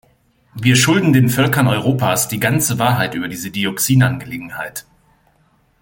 [0.55, 4.87] Wir schulden den Völkern Europas die ganze Wahrheit über diese Dioxin-Angelegenheit.